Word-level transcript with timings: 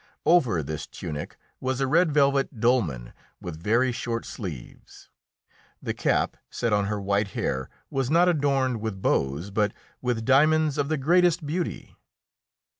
Over 0.25 0.63
this 0.63 0.87
tunic 0.87 1.37
was 1.59 1.79
a 1.79 1.85
red 1.85 2.11
velvet 2.11 2.59
dolman 2.59 3.13
with 3.39 3.61
very 3.61 3.91
short 3.91 4.25
sleeves. 4.25 5.11
The 5.79 5.93
cap 5.93 6.37
set 6.49 6.73
on 6.73 6.85
her 6.85 6.99
white 6.99 7.27
hair 7.37 7.69
was 7.91 8.09
not 8.09 8.27
adorned 8.27 8.81
with 8.81 8.99
bows, 9.03 9.51
but 9.51 9.73
with 10.01 10.25
diamonds 10.25 10.79
of 10.79 10.89
the 10.89 10.97
greatest 10.97 11.45
beauty. 11.45 11.95